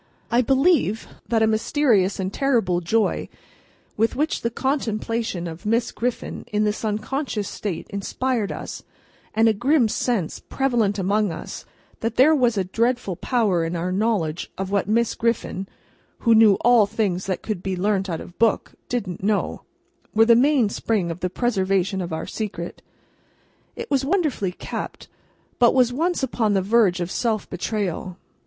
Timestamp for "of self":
27.01-27.47